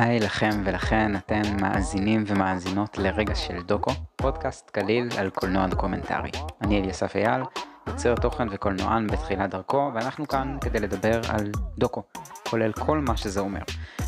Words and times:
היי 0.00 0.20
לכם 0.20 0.50
ולכן, 0.64 1.16
אתם 1.16 1.42
מאזינים 1.60 2.24
ומאזינות 2.26 2.98
לרגע 2.98 3.34
של 3.34 3.62
דוקו, 3.62 3.90
פודקאסט 4.16 4.70
קליל 4.70 5.08
על 5.18 5.30
קולנוע 5.30 5.66
דוקומנטרי. 5.66 6.30
אני 6.60 6.80
אליסף 6.80 7.16
אייל, 7.16 7.42
יוצר 7.86 8.14
תוכן 8.14 8.46
וקולנוען 8.50 9.06
בתחילת 9.06 9.50
דרכו, 9.50 9.90
ואנחנו 9.94 10.28
כאן 10.28 10.58
כדי 10.60 10.80
לדבר 10.80 11.20
על 11.28 11.50
דוקו, 11.78 12.02
כולל 12.50 12.72
כל 12.72 12.98
מה 12.98 13.16
שזה 13.16 13.40
אומר. 13.40 13.60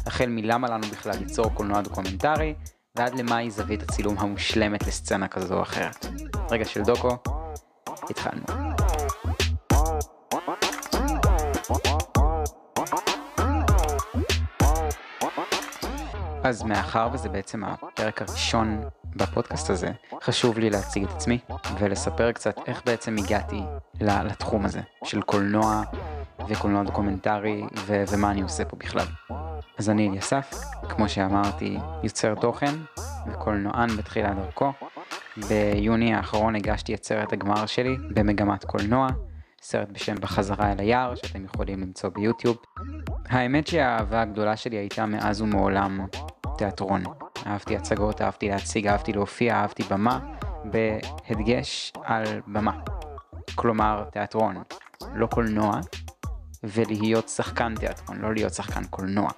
החל 0.07 0.27
מלמה 0.29 0.69
לנו 0.69 0.87
בכלל 0.87 1.15
ליצור 1.19 1.55
קולנוע 1.55 1.80
דוקומנטרי, 1.80 2.55
ועד 2.97 3.15
למהי 3.15 3.51
זווית 3.51 3.83
הצילום 3.83 4.19
המושלמת 4.19 4.87
לסצנה 4.87 5.29
כזו 5.29 5.55
או 5.55 5.62
אחרת. 5.62 6.06
רגע 6.51 6.65
של 6.65 6.83
דוקו, 6.83 7.16
התחלנו. 8.11 8.72
אז 16.52 16.62
מאחר 16.62 17.09
וזה 17.12 17.29
בעצם 17.29 17.65
הפרק 17.65 18.23
הראשון 18.23 18.80
בפודקאסט 19.16 19.70
הזה, 19.70 19.88
חשוב 20.23 20.59
לי 20.59 20.70
להציג 20.70 21.05
את 21.05 21.11
עצמי 21.11 21.38
ולספר 21.78 22.33
קצת 22.33 22.55
איך 22.66 22.83
בעצם 22.87 23.16
הגעתי 23.19 23.61
לתחום 24.01 24.65
הזה 24.65 24.80
של 25.05 25.23
קולנוע 25.23 25.83
וקולנוע 26.48 26.83
דוקומנטרי 26.83 27.62
ו- 27.87 28.05
ומה 28.09 28.30
אני 28.30 28.42
עושה 28.42 28.65
פה 28.65 28.77
בכלל. 28.77 29.06
אז 29.78 29.91
אני 29.91 30.09
אליסף, 30.09 30.51
כמו 30.88 31.09
שאמרתי, 31.09 31.78
יוצר 32.02 32.34
תוכן 32.34 32.75
וקולנוען 33.27 33.97
בתחילת 33.97 34.37
דרכו. 34.37 34.73
ביוני 35.48 36.14
האחרון 36.14 36.56
הגשתי 36.56 36.95
את 36.95 37.05
סרט 37.05 37.33
הגמר 37.33 37.67
שלי 37.67 37.97
במגמת 38.14 38.64
קולנוע, 38.64 39.08
סרט 39.62 39.89
בשם 39.92 40.14
בחזרה 40.14 40.73
אל 40.73 40.80
היער 40.80 41.14
שאתם 41.14 41.45
יכולים 41.45 41.80
למצוא 41.80 42.11
ביוטיוב. 42.11 42.56
האמת 43.28 43.67
שהאהבה 43.67 44.23
הגדולה 44.23 44.56
שלי 44.56 44.77
הייתה 44.77 45.06
מאז 45.06 45.41
ומעולם 45.41 46.06
תיאטרון. 46.62 47.02
אהבתי 47.46 47.77
הצגות, 47.77 48.22
אהבתי 48.22 48.48
להציג, 48.48 48.86
אהבתי 48.86 49.12
להופיע, 49.12 49.55
אהבתי 49.55 49.82
במה, 49.82 50.18
בהדגש 50.64 51.92
על 52.05 52.24
במה. 52.46 52.80
כלומר, 53.55 54.05
תיאטרון, 54.12 54.56
לא 55.14 55.27
קולנוע, 55.27 55.80
ולהיות 56.64 57.28
שחקן 57.28 57.74
תיאטרון, 57.74 58.18
לא 58.18 58.34
להיות 58.34 58.55
שחקן 58.55 58.84
קולנוע. 58.84 59.30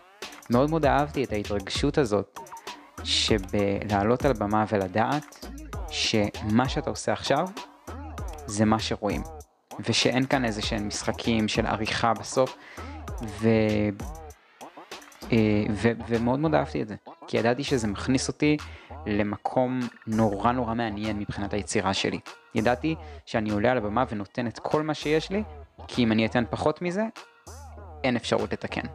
מאוד 0.50 0.70
מאוד 0.70 0.86
אהבתי 0.86 1.24
את 1.24 1.32
ההתרגשות 1.32 1.98
הזאת 1.98 2.38
שבלעלות 3.04 4.24
על 4.24 4.32
במה 4.32 4.64
ולדעת 4.68 5.46
שמה 5.90 6.68
שאתה 6.68 6.90
עושה 6.90 7.12
עכשיו 7.12 7.46
זה 8.46 8.64
מה 8.64 8.78
שרואים, 8.78 9.22
ושאין 9.88 10.26
כאן 10.26 10.44
איזה 10.44 10.62
שהם 10.62 10.88
משחקים 10.88 11.48
של 11.48 11.66
עריכה 11.66 12.14
בסוף, 12.14 12.56
ו... 13.22 13.48
אה, 15.32 15.64
ו... 15.70 15.90
ומאוד 16.08 16.38
מאוד 16.38 16.54
אהבתי 16.54 16.82
את 16.82 16.88
זה, 16.88 16.94
כי 17.26 17.36
ידעתי 17.36 17.64
שזה 17.64 17.86
מכניס 17.86 18.28
אותי 18.28 18.56
למקום 19.06 19.80
נורא 20.06 20.52
נורא 20.52 20.74
מעניין 20.74 21.18
מבחינת 21.18 21.52
היצירה 21.52 21.94
שלי. 21.94 22.18
ידעתי 22.54 22.94
שאני 23.26 23.50
עולה 23.50 23.70
על 23.70 23.78
הבמה 23.78 24.04
ונותן 24.10 24.46
את 24.46 24.58
כל 24.58 24.82
מה 24.82 24.94
שיש 24.94 25.30
לי, 25.30 25.42
כי 25.88 26.04
אם 26.04 26.12
אני 26.12 26.26
אתן 26.26 26.44
פחות 26.50 26.82
מזה, 26.82 27.04
אין 28.04 28.16
אפשרות 28.16 28.52
לתקן. 28.52 28.86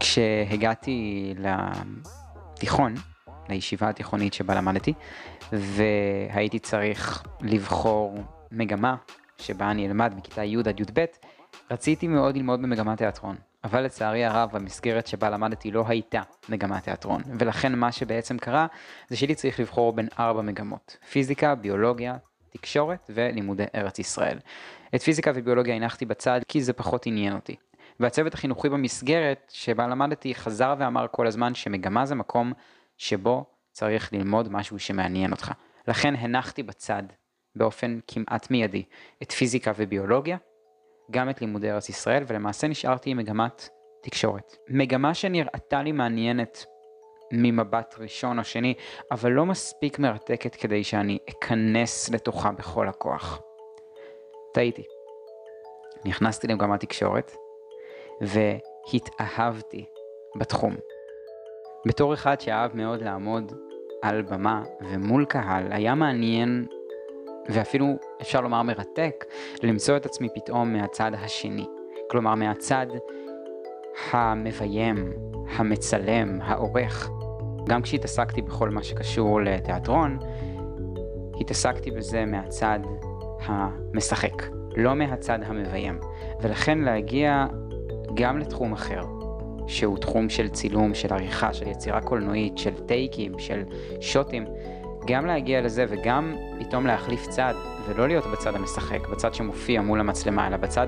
כשהגעתי 0.00 1.34
לתיכון, 1.38 2.94
לישיבה 3.48 3.88
התיכונית 3.88 4.34
שבה 4.34 4.54
למדתי, 4.54 4.94
והייתי 5.52 6.58
צריך 6.58 7.22
לבחור 7.40 8.18
מגמה 8.50 8.96
שבה 9.38 9.70
אני 9.70 9.86
אלמד 9.86 10.14
מכיתה 10.16 10.44
י' 10.44 10.58
עד 10.58 10.80
י"ב, 10.80 11.04
רציתי 11.70 12.08
מאוד 12.08 12.36
ללמוד 12.36 12.62
במגמת 12.62 12.98
תיאטרון. 12.98 13.36
אבל 13.64 13.80
לצערי 13.80 14.24
הרב 14.24 14.56
המסגרת 14.56 15.06
שבה 15.06 15.30
למדתי 15.30 15.70
לא 15.70 15.84
הייתה 15.88 16.22
מגמת 16.48 16.82
תיאטרון, 16.82 17.22
ולכן 17.38 17.74
מה 17.74 17.92
שבעצם 17.92 18.38
קרה 18.38 18.66
זה 19.08 19.16
שהייתי 19.16 19.34
צריך 19.34 19.60
לבחור 19.60 19.92
בין 19.92 20.08
ארבע 20.18 20.42
מגמות, 20.42 20.96
פיזיקה, 21.10 21.54
ביולוגיה, 21.54 22.16
תקשורת 22.50 23.10
ולימודי 23.14 23.64
ארץ 23.74 23.98
ישראל. 23.98 24.38
את 24.94 25.02
פיזיקה 25.02 25.30
וביולוגיה 25.34 25.74
הנחתי 25.74 26.04
בצד 26.04 26.40
כי 26.48 26.62
זה 26.62 26.72
פחות 26.72 27.06
עניין 27.06 27.34
אותי. 27.34 27.56
והצוות 28.00 28.34
החינוכי 28.34 28.68
במסגרת 28.68 29.52
שבה 29.54 29.86
למדתי 29.86 30.34
חזר 30.34 30.74
ואמר 30.78 31.06
כל 31.10 31.26
הזמן 31.26 31.54
שמגמה 31.54 32.06
זה 32.06 32.14
מקום 32.14 32.52
שבו 32.96 33.44
צריך 33.72 34.12
ללמוד 34.12 34.52
משהו 34.52 34.78
שמעניין 34.78 35.32
אותך. 35.32 35.52
לכן 35.88 36.14
הנחתי 36.16 36.62
בצד 36.62 37.02
באופן 37.56 37.98
כמעט 38.08 38.50
מיידי 38.50 38.84
את 39.22 39.32
פיזיקה 39.32 39.72
וביולוגיה, 39.76 40.36
גם 41.12 41.30
את 41.30 41.40
לימודי 41.40 41.70
ארץ 41.70 41.88
ישראל, 41.88 42.24
ולמעשה 42.26 42.68
נשארתי 42.68 43.10
עם 43.10 43.16
מגמת 43.16 43.68
תקשורת. 44.00 44.56
מגמה 44.68 45.14
שנראתה 45.14 45.82
לי 45.82 45.92
מעניינת 45.92 46.64
ממבט 47.32 47.94
ראשון 47.98 48.38
או 48.38 48.44
שני, 48.44 48.74
אבל 49.10 49.30
לא 49.30 49.46
מספיק 49.46 49.98
מרתקת 49.98 50.54
כדי 50.54 50.84
שאני 50.84 51.18
אכנס 51.30 52.10
לתוכה 52.10 52.52
בכל 52.52 52.88
הכוח. 52.88 53.40
טעיתי. 54.54 54.82
נכנסתי 56.04 56.46
למגמת 56.46 56.80
תקשורת, 56.80 57.36
והתאהבתי 58.20 59.84
בתחום. 60.36 60.76
בתור 61.86 62.14
אחד 62.14 62.40
שאהב 62.40 62.76
מאוד 62.76 63.02
לעמוד 63.02 63.52
על 64.02 64.22
במה 64.22 64.62
ומול 64.80 65.24
קהל, 65.24 65.72
היה 65.72 65.94
מעניין 65.94 66.66
ואפילו 67.48 67.86
אפשר 68.20 68.40
לומר 68.40 68.62
מרתק 68.62 69.24
למצוא 69.62 69.96
את 69.96 70.06
עצמי 70.06 70.28
פתאום 70.34 70.72
מהצד 70.72 71.10
השני. 71.14 71.66
כלומר 72.10 72.34
מהצד 72.34 72.86
המביים, 74.10 75.12
המצלם, 75.56 76.38
העורך. 76.42 77.10
גם 77.66 77.82
כשהתעסקתי 77.82 78.42
בכל 78.42 78.70
מה 78.70 78.82
שקשור 78.82 79.40
לתיאטרון, 79.40 80.18
התעסקתי 81.40 81.90
בזה 81.90 82.24
מהצד 82.26 82.80
המשחק, 83.44 84.42
לא 84.76 84.94
מהצד 84.94 85.38
המביים. 85.42 85.98
ולכן 86.40 86.78
להגיע 86.78 87.46
גם 88.14 88.38
לתחום 88.38 88.72
אחר, 88.72 89.00
שהוא 89.66 89.98
תחום 89.98 90.28
של 90.28 90.48
צילום, 90.48 90.94
של 90.94 91.14
עריכה, 91.14 91.52
של 91.52 91.68
יצירה 91.68 92.00
קולנועית, 92.00 92.58
של 92.58 92.74
טייקים, 92.86 93.38
של 93.38 93.62
שוטים, 94.00 94.44
גם 95.06 95.26
להגיע 95.26 95.60
לזה 95.60 95.86
וגם 95.88 96.34
פתאום 96.58 96.86
להחליף 96.86 97.26
צד, 97.26 97.54
ולא 97.88 98.08
להיות 98.08 98.26
בצד 98.26 98.54
המשחק, 98.54 99.08
בצד 99.08 99.34
שמופיע 99.34 99.82
מול 99.82 100.00
המצלמה, 100.00 100.46
אלא 100.46 100.56
בצד 100.56 100.86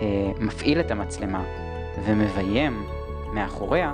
שמפעיל 0.00 0.80
את 0.80 0.90
המצלמה 0.90 1.44
ומביים 2.04 2.86
מאחוריה, 3.32 3.92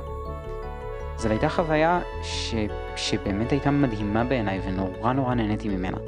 זו 1.16 1.28
הייתה 1.28 1.48
חוויה 1.48 2.00
ש... 2.22 2.54
שבאמת 2.96 3.50
הייתה 3.50 3.70
מדהימה 3.70 4.24
בעיניי 4.24 4.60
ונורא 4.64 5.12
נורא 5.12 5.34
נהניתי 5.34 5.68
ממנה. 5.68 5.98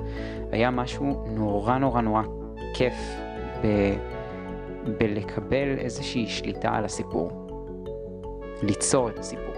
היה 0.52 0.70
משהו 0.70 1.24
נורא 1.28 1.78
נורא 1.78 2.00
נורא 2.00 2.22
כיף 2.74 2.94
ב... 3.62 3.66
בלקבל 4.98 5.78
איזושהי 5.78 6.26
שליטה 6.26 6.70
על 6.74 6.84
הסיפור. 6.84 7.30
ליצור 8.62 9.08
את 9.08 9.18
הסיפור. 9.18 9.51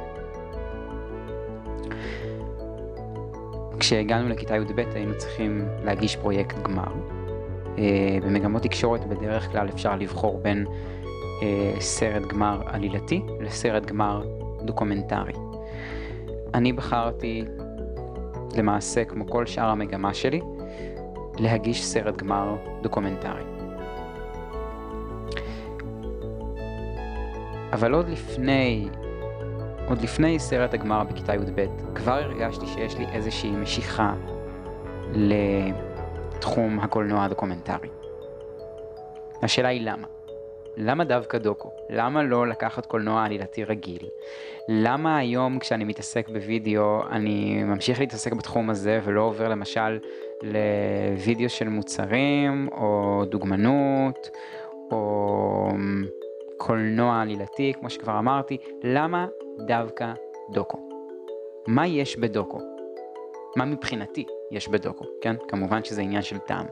כשהגענו 3.85 4.29
לכיתה 4.29 4.57
י"ב 4.57 4.81
היינו 4.95 5.19
צריכים 5.19 5.69
להגיש 5.83 6.17
פרויקט 6.17 6.59
גמר. 6.63 6.93
אה, 7.79 8.19
במגמות 8.23 8.63
תקשורת 8.63 9.07
בדרך 9.07 9.53
כלל 9.53 9.69
אפשר 9.69 9.97
לבחור 9.97 10.39
בין 10.39 10.67
אה, 11.43 11.75
סרט 11.81 12.23
גמר 12.23 12.63
עלילתי 12.67 13.23
לסרט 13.41 13.85
גמר 13.85 14.23
דוקומנטרי. 14.63 15.33
אני 16.55 16.73
בחרתי 16.73 17.45
למעשה, 18.57 19.05
כמו 19.05 19.27
כל 19.27 19.47
שאר 19.47 19.69
המגמה 19.69 20.15
שלי, 20.15 20.41
להגיש 21.39 21.85
סרט 21.85 22.17
גמר 22.17 22.57
דוקומנטרי. 22.83 23.45
אבל 27.73 27.95
עוד 27.95 28.09
לפני 28.09 28.89
עוד 29.89 30.03
לפני 30.03 30.39
סרט 30.39 30.75
הגמר 30.75 31.05
בכיתה 31.05 31.35
י"ב, 31.35 31.67
כבר 31.95 32.13
הרגשתי 32.13 32.67
שיש 32.67 32.99
לי 32.99 33.05
איזושהי 33.13 33.51
משיכה 33.51 34.15
לתחום 35.13 36.81
הקולנוע 36.81 37.25
הדוקומנטרי. 37.25 37.89
השאלה 39.43 39.69
היא 39.69 39.81
למה? 39.85 40.07
למה 40.77 41.05
דווקא 41.05 41.39
דוקו? 41.39 41.71
למה 41.91 42.23
לא 42.23 42.47
לקחת 42.47 42.87
קולנוע 42.87 43.25
עלילתי 43.25 43.65
רגיל? 43.65 44.09
למה 44.69 45.19
היום 45.19 45.59
כשאני 45.59 45.85
מתעסק 45.85 46.29
בווידאו 46.29 47.03
אני 47.11 47.65
ממשיך 47.65 48.01
להתעסק 48.01 48.33
בתחום 48.33 48.71
הזה 48.71 49.01
ולא 49.05 49.21
עובר 49.23 49.49
למשל 49.49 49.99
לוידאו 50.43 51.49
של 51.49 51.69
מוצרים 51.69 52.69
או 52.73 53.23
דוגמנות 53.29 54.31
או 54.93 55.69
קולנוע 56.57 57.21
עלילתי 57.23 57.73
כמו 57.81 57.91
שכבר 57.91 58.19
אמרתי? 58.19 58.57
למה 58.83 59.27
דווקא 59.59 60.13
דוקו. 60.51 60.89
מה 61.67 61.87
יש 61.87 62.17
בדוקו? 62.17 62.61
מה 63.57 63.65
מבחינתי 63.65 64.27
יש 64.51 64.69
בדוקו, 64.69 65.05
כן? 65.23 65.37
כמובן 65.49 65.85
שזה 65.85 66.03
עניין 66.03 66.23
של 66.23 66.39
טעם. 66.39 66.67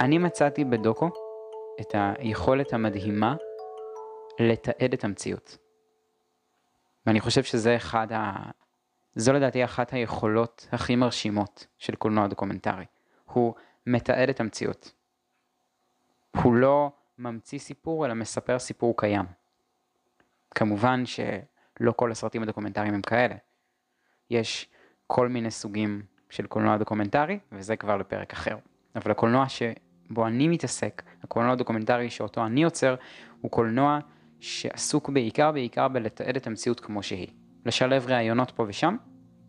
אני 0.00 0.18
מצאתי 0.18 0.64
בדוקו 0.64 1.10
את 1.80 1.94
היכולת 1.94 2.72
המדהימה 2.72 3.36
לתעד 4.40 4.92
את 4.92 5.04
המציאות. 5.04 5.58
ואני 7.06 7.20
חושב 7.20 7.42
שזה 7.42 7.76
אחד 7.76 8.12
ה... 8.12 8.32
זו 9.14 9.32
לדעתי 9.32 9.64
אחת 9.64 9.92
היכולות 9.92 10.68
הכי 10.72 10.96
מרשימות 10.96 11.66
של 11.78 11.94
קולנוע 11.94 12.26
דוקומנטרי. 12.26 12.84
הוא 13.24 13.54
מתעד 13.86 14.28
את 14.28 14.40
המציאות. 14.40 14.92
הוא 16.42 16.54
לא 16.54 16.90
ממציא 17.18 17.58
סיפור, 17.58 18.06
אלא 18.06 18.14
מספר 18.14 18.58
סיפור 18.58 18.96
קיים. 18.96 19.45
כמובן 20.56 21.02
שלא 21.06 21.92
כל 21.96 22.10
הסרטים 22.10 22.42
הדוקומנטריים 22.42 22.94
הם 22.94 23.02
כאלה. 23.02 23.34
יש 24.30 24.68
כל 25.06 25.28
מיני 25.28 25.50
סוגים 25.50 26.02
של 26.30 26.46
קולנוע 26.46 26.76
דוקומנטרי, 26.76 27.38
וזה 27.52 27.76
כבר 27.76 27.96
לפרק 27.96 28.32
אחר. 28.32 28.56
אבל 28.96 29.10
הקולנוע 29.10 29.48
שבו 29.48 30.26
אני 30.26 30.48
מתעסק, 30.48 31.02
הקולנוע 31.22 31.52
הדוקומנטרי 31.52 32.10
שאותו 32.10 32.46
אני 32.46 32.62
יוצר, 32.62 32.94
הוא 33.40 33.50
קולנוע 33.50 33.98
שעסוק 34.40 35.08
בעיקר 35.10 35.52
בעיקר 35.52 35.88
בלתעד 35.88 36.36
את 36.36 36.46
המציאות 36.46 36.80
כמו 36.80 37.02
שהיא. 37.02 37.28
לשלב 37.66 38.06
ראיונות 38.06 38.50
פה 38.50 38.64
ושם, 38.68 38.96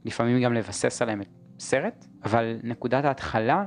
לפעמים 0.06 0.44
גם 0.44 0.54
לבסס 0.54 1.02
עליהם 1.02 1.22
את 1.22 1.28
סרט, 1.60 2.06
אבל 2.24 2.60
נקודת 2.64 3.06
ההתחלה 3.06 3.66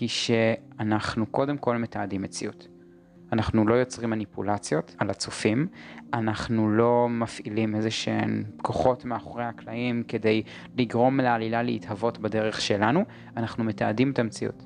היא 0.00 0.08
שאנחנו 0.08 1.26
קודם 1.26 1.58
כל 1.58 1.76
מתעדים 1.76 2.22
מציאות. 2.22 2.73
אנחנו 3.34 3.66
לא 3.66 3.74
יוצרים 3.74 4.10
מניפולציות 4.10 4.96
על 4.98 5.10
הצופים, 5.10 5.66
אנחנו 6.12 6.70
לא 6.70 7.08
מפעילים 7.10 7.74
איזה 7.74 7.90
שהן 7.90 8.44
כוחות 8.62 9.04
מאחורי 9.04 9.44
הקלעים 9.44 10.02
כדי 10.08 10.42
לגרום 10.78 11.20
לעלילה 11.20 11.62
להתהוות 11.62 12.18
בדרך 12.18 12.60
שלנו, 12.60 13.04
אנחנו 13.36 13.64
מתעדים 13.64 14.10
את 14.10 14.18
המציאות. 14.18 14.64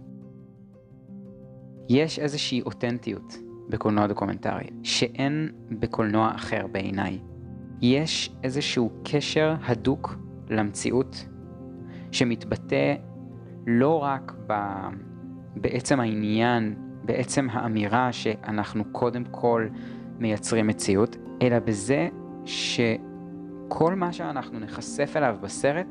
יש 1.89 2.19
איזושהי 2.19 2.63
אותנטיות 2.63 3.35
בקולנוע 3.69 4.07
דוקומנטרי, 4.07 4.67
שאין 4.83 5.49
בקולנוע 5.71 6.33
אחר 6.35 6.67
בעיניי. 6.67 7.19
יש 7.81 8.31
איזשהו 8.45 8.91
קשר 9.05 9.55
הדוק 9.63 10.17
למציאות, 10.51 11.27
שמתבטא 12.13 12.95
לא 13.67 14.03
רק 14.03 14.33
ב... 14.47 14.55
בעצם 15.57 16.01
העניין, 16.01 16.88
בעצם 17.09 17.47
האמירה 17.53 18.13
שאנחנו 18.13 18.85
קודם 18.93 19.25
כל 19.31 19.67
מייצרים 20.19 20.67
מציאות, 20.67 21.17
אלא 21.43 21.59
בזה 21.59 22.09
שכל 22.45 23.95
מה 23.95 24.13
שאנחנו 24.13 24.59
נחשף 24.59 25.13
אליו 25.17 25.37
בסרט 25.41 25.87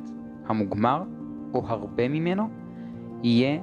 המוגמר, 0.46 1.04
או 1.54 1.64
הרבה 1.68 2.08
ממנו, 2.08 2.50
יהיה 3.24 3.60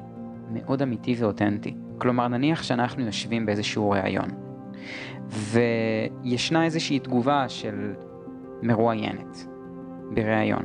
מאוד 0.52 0.82
אמיתי 0.82 1.14
ואותנטי. 1.18 1.74
כלומר, 1.98 2.28
נניח 2.28 2.62
שאנחנו 2.62 3.04
יושבים 3.04 3.46
באיזשהו 3.46 3.90
ראיון, 3.90 4.28
וישנה 5.28 6.64
איזושהי 6.64 6.98
תגובה 6.98 7.48
של 7.48 7.94
מרואיינת 8.62 9.46
בראיון. 10.14 10.64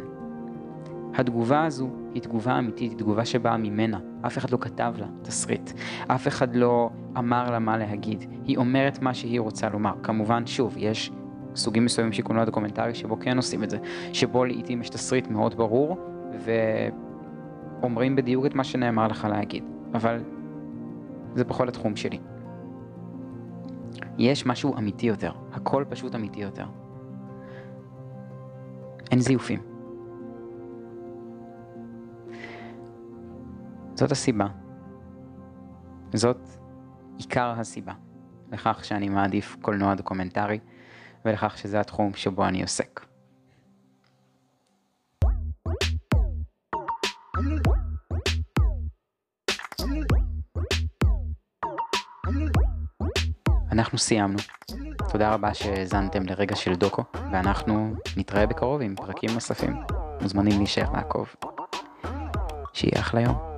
התגובה 1.16 1.64
הזו 1.64 1.90
היא 2.14 2.22
תגובה 2.22 2.60
אמיתית, 2.60 2.92
היא 2.92 2.98
תגובה 2.98 3.26
שבאה 3.26 3.58
ממנה. 3.58 4.00
אף 4.26 4.38
אחד 4.38 4.50
לא 4.50 4.58
כתב 4.62 4.94
לה 4.98 5.08
תסריט, 5.22 5.72
אף 6.08 6.28
אחד 6.28 6.56
לא 6.56 6.90
אמר 7.18 7.52
לה 7.52 7.60
מה 7.60 7.78
להגיד. 7.78 8.26
היא 8.46 8.58
אומרת 8.58 9.02
מה 9.02 9.14
שהיא 9.14 9.40
רוצה 9.40 9.70
לומר. 9.70 9.94
כמובן, 10.04 10.46
שוב, 10.46 10.76
יש 10.78 11.12
סוגים 11.56 11.86
מסוימים 11.86 12.14
של 12.14 12.24
קולנוע 12.24 12.46
דוקומנטרי 12.46 12.96
שבו 12.96 13.20
כן 13.20 13.38
עושים 13.38 13.64
את 13.64 13.70
זה, 13.70 13.78
שבו 14.14 14.46
לעיתים 14.46 14.82
יש 14.82 14.90
תסריט 14.90 15.28
מאוד 15.28 15.58
ברור, 15.58 15.98
ואומרים 17.82 18.16
בדיוק 18.16 18.46
את 18.46 18.56
מה 18.56 18.64
שנאמר 18.64 19.08
לך 19.08 19.28
להגיד. 19.30 19.64
אבל 19.94 20.24
זה 21.36 21.44
בכל 21.44 21.68
התחום 21.68 21.96
שלי. 21.96 22.20
יש 24.18 24.46
משהו 24.46 24.78
אמיתי 24.78 25.06
יותר, 25.06 25.32
הכל 25.54 25.86
פשוט 25.90 26.16
אמיתי 26.16 26.40
יותר. 26.40 26.66
אין 29.12 29.20
זיופים. 29.20 29.69
זאת 34.00 34.12
הסיבה. 34.12 34.48
זאת 36.14 36.38
עיקר 37.18 37.54
הסיבה 37.58 37.94
לכך 38.52 38.86
שאני 38.86 39.10
מעדיף 39.10 39.58
קולנוע 39.62 39.96
דוקומנטרי 39.96 40.60
ולכך 41.26 41.58
שזה 41.58 41.80
התחום 41.80 42.14
שבו 42.14 42.46
אני 42.46 42.62
עוסק. 42.62 43.06
אנחנו 53.72 53.98
סיימנו. 53.98 54.38
תודה 55.12 55.34
רבה 55.34 55.54
שהאזנתם 55.54 56.26
לרגע 56.26 56.56
של 56.56 56.76
דוקו, 56.76 57.04
ואנחנו 57.14 57.94
נתראה 58.18 58.48
בקרוב 58.48 58.82
עם 58.82 58.96
פרקים 58.96 59.30
נוספים. 59.34 59.74
מוזמנים 60.22 60.58
להישאר 60.58 60.92
לעקוב. 60.92 61.36
שיהיה 62.74 63.00
אחלה 63.00 63.22
יום. 63.22 63.49